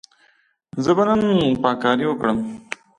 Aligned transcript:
زه 0.83 0.91
به 0.97 1.03
نن 1.07 1.21
پاککاري 1.63 2.05
وکړم. 2.07 2.37